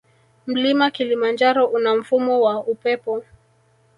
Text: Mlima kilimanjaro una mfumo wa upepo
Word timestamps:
Mlima 0.47 0.91
kilimanjaro 0.91 1.65
una 1.67 1.95
mfumo 1.95 2.41
wa 2.41 2.63
upepo 2.63 3.23